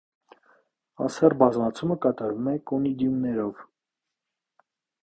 [1.07, 3.65] Անսեռ բազմացումը կատարվում է կոնիդիումներով։